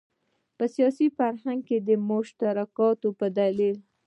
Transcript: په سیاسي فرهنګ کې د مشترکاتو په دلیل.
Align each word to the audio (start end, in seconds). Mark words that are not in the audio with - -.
په 0.57 0.65
سیاسي 0.75 1.07
فرهنګ 1.17 1.59
کې 1.67 1.77
د 1.87 1.89
مشترکاتو 2.09 3.09
په 3.19 3.27
دلیل. 3.37 3.77